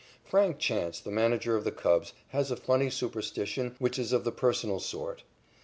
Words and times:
Frank 0.25 0.57
Chance, 0.57 0.99
the 1.01 1.11
manager 1.11 1.55
of 1.55 1.63
the 1.63 1.71
Cubs, 1.71 2.13
has 2.29 2.49
a 2.49 2.55
funny 2.55 2.89
superstition 2.89 3.75
which 3.77 3.99
is 3.99 4.11
of 4.11 4.23
the 4.23 4.31
personal 4.31 4.79
sort. 4.79 5.21